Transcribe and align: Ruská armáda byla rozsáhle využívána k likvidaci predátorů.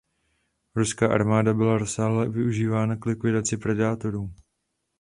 Ruská 0.75 1.07
armáda 1.13 1.53
byla 1.53 1.77
rozsáhle 1.77 2.29
využívána 2.29 2.95
k 2.95 3.05
likvidaci 3.05 3.57
predátorů. 3.57 4.31